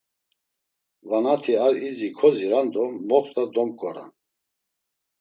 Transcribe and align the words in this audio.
Vanati 1.09 1.53
ar 1.65 1.73
izi 1.87 2.09
koziran 2.19 2.67
do 2.73 2.83
moxt̆a 3.09 3.43
domǩoran. 3.53 4.11